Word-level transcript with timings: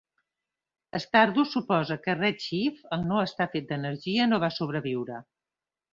Stardust 1.01 1.57
suposa 1.57 1.97
que 2.07 2.15
Red 2.21 2.41
Shift, 2.45 2.81
al 2.97 3.05
no 3.11 3.19
estar 3.27 3.47
fet 3.57 3.69
d'energia, 3.73 4.29
no 4.33 4.41
va 4.45 4.55
sobreviure. 4.57 5.25